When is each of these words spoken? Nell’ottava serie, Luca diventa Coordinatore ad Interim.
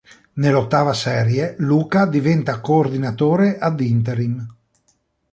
Nell’ottava 0.41 0.93
serie, 0.93 1.53
Luca 1.59 2.07
diventa 2.07 2.59
Coordinatore 2.59 3.59
ad 3.59 3.79
Interim. 3.81 4.47